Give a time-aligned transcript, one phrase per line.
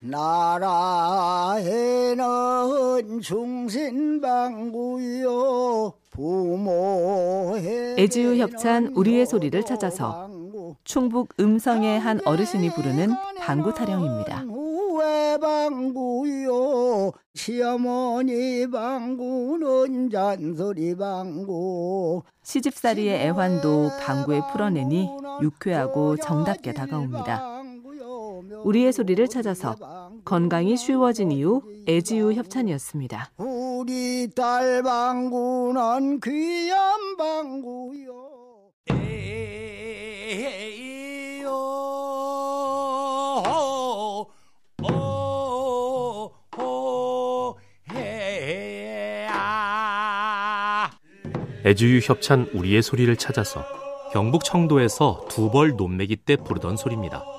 [0.00, 1.66] 나라에는
[3.22, 4.74] 충신방구요
[6.10, 10.30] 부모의 애지우 협찬 우리의 소리를 찾아서
[10.84, 14.44] 충북 음성의 한 어르신이 부르는 방구 타령입니다.
[15.38, 25.08] 방구요 시어머니 방구는 잔소리 방구 시집살이의 애환도 방구에 풀어내니
[25.42, 27.55] 유쾌하고 정답게 다가옵니다.
[28.66, 29.76] 우리의 소리를 찾아서
[30.24, 33.30] 건강이 쉬워진 이유 애지우 협찬이었습니다.
[33.36, 38.26] 우리 딸 방구는 귀한 방구요
[51.64, 53.64] 애주유 협찬 우리의 소리를 찾아서
[54.12, 57.35] 경북 청도에서 두벌 논매기 때 부르던 소리입니다.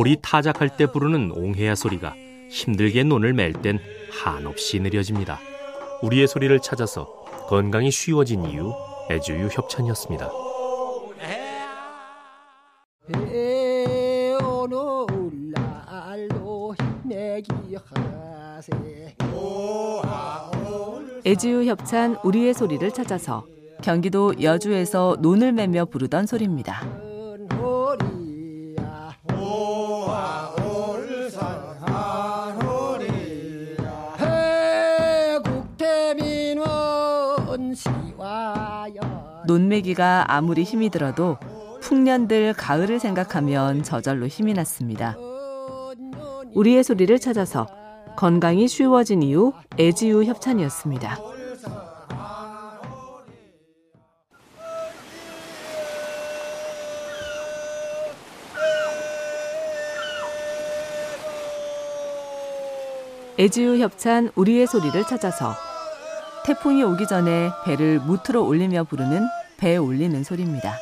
[0.00, 2.14] 볼이 타작할 때 부르는 옹해야 소리가
[2.48, 3.78] 힘들게 논을 맬 땐
[4.10, 5.38] 한없이 느려집니다.
[6.00, 7.04] 우리의 소리를 찾아서
[7.48, 8.72] 건강이 쉬워진 이유
[9.10, 10.30] 애주유 협찬이었습니다.
[21.26, 23.44] 애지우 협찬 우리의 소리를 찾아서
[23.82, 27.09] 경기도 여주에서 논을 매며 부르던 소리입니다.
[39.50, 41.36] 논매기가 아무리 힘이 들어도
[41.80, 45.16] 풍년들 가을을 생각하면 저절로 힘이 났습니다.
[46.54, 47.66] 우리의 소리를 찾아서
[48.16, 51.18] 건강이 쉬워진 이유 애지우 협찬이었습니다.
[63.40, 65.54] 애지우 협찬 우리의 소리를 찾아서
[66.44, 70.74] 태풍이 오기 전에 배를 무트로 올리며 부르는 배 올리는 소리입니다.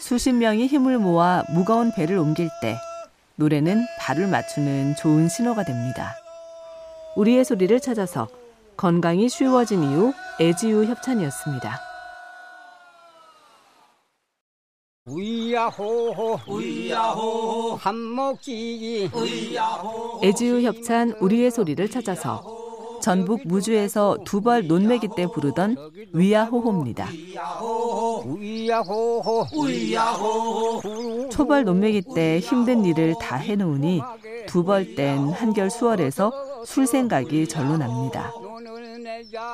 [0.00, 2.78] 수십 명이 힘을 모아 무거운 배를 옮길 때
[3.36, 6.14] 노래는 발을 맞추는 좋은 신호가 됩니다.
[7.16, 8.26] 우리의 소리를 찾아서
[8.78, 11.87] 건강이 쉬워진 이유 애지우 협찬이었습니다.
[15.08, 16.38] 우야호호.
[16.46, 17.76] 우야호호.
[17.76, 19.10] 한목지기.
[20.22, 22.42] 애지우 협찬 우리의 소리를 찾아서
[23.00, 25.76] 전북 무주에서 두벌 논매기 때 부르던
[26.12, 27.08] 위야호호입니다.
[28.26, 29.46] 우야호호.
[29.56, 31.28] 우야호호.
[31.30, 34.02] 초벌 논매기 때 힘든 일을 다 해놓으니
[34.46, 36.32] 두벌 땐 한결 수월해서
[36.66, 38.30] 술 생각이 절로 납니다.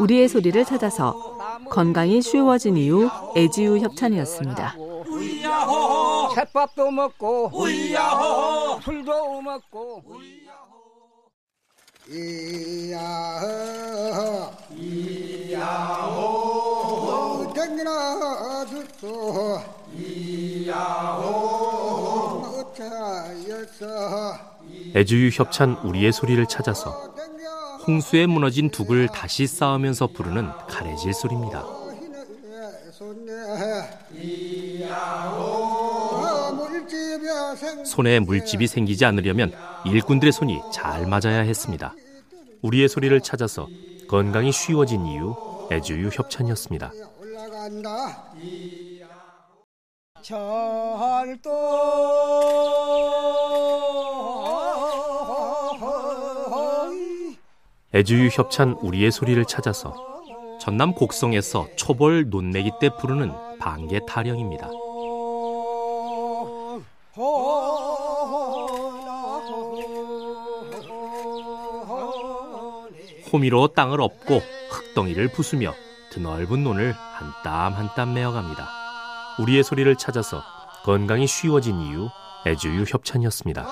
[0.00, 1.38] 우리의 소리를 찾아서
[1.70, 4.76] 건강이 쉬워진 이유 애지우 협찬이었습니다.
[6.36, 10.02] 햇밥도 먹고 우야호호 술도 먹고
[12.08, 13.46] 이야호.
[14.74, 16.32] 이야호.
[17.54, 19.60] 댕기나 주소
[19.96, 21.22] 이야호.
[22.72, 23.86] 어차여서
[24.96, 26.90] 애주유 협찬 우리의 소리를 찾아서
[27.86, 31.64] 홍수에 무너진 둑을 다시 쌓으면서 부르는 가래질 소리입니다.
[37.84, 39.52] 손에 물집이 생기지 않으려면
[39.84, 41.94] 일꾼들의 손이 잘 맞아야 했습니다.
[42.62, 43.68] 우리의 소리를 찾아서
[44.08, 45.34] 건강이 쉬워진 이유
[45.70, 46.92] 애주유 협찬이었습니다.
[57.94, 60.11] 애주유 협찬 우리의 소리를 찾아서
[60.62, 64.68] 전남 곡성에서 초벌 논매기 때 부르는 방개 타령입니다.
[73.32, 75.72] 호미로 땅을 엎고 흙덩이를 부수며
[76.12, 78.68] 드넓은 논을 한 땀 한 땀 메어갑니다.
[79.40, 80.42] 우리의 소리를 찾아서
[80.84, 82.08] 건강이 쉬워진 이유
[82.46, 83.66] 애주유 협찬이었습니다.